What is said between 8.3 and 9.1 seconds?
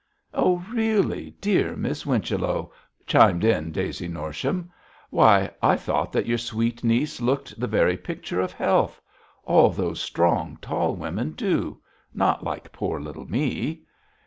of health.